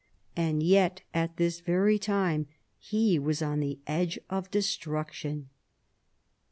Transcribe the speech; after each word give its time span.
And 0.35 0.63
yet, 0.63 1.03
at 1.13 1.37
this 1.37 1.59
very 1.59 1.99
time, 1.99 2.47
he 2.79 3.19
was 3.19 3.43
on 3.43 3.59
the 3.59 3.77
edge 3.85 4.17
of 4.31 4.49
destruction. 4.49 5.49